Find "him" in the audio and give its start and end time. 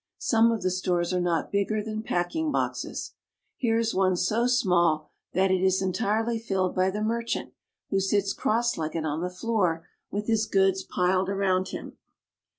11.67-11.97